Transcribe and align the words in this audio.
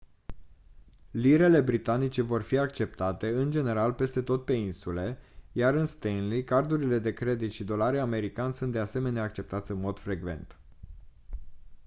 lirele 1.11 1.61
britanice 1.61 2.21
vor 2.21 2.41
fi 2.41 2.57
acceptate 2.57 3.29
în 3.29 3.51
general 3.51 3.93
peste 3.93 4.21
tot 4.21 4.45
pe 4.45 4.53
insule 4.53 5.17
iar 5.51 5.73
în 5.73 5.85
stanley 5.85 6.43
cardurile 6.43 6.99
de 6.99 7.13
credit 7.13 7.51
și 7.51 7.63
dolarii 7.63 7.99
americani 7.99 8.53
sunt 8.53 8.71
de 8.71 8.79
asemenea 8.79 9.23
acceptați 9.23 9.71
în 9.71 9.79
mod 9.79 9.99
frecvent 9.99 10.57